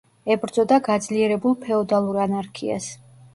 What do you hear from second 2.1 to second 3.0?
ანარქიას.